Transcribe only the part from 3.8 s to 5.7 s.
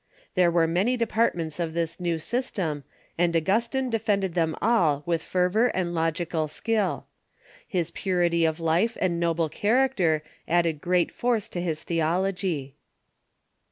defended them all with fervor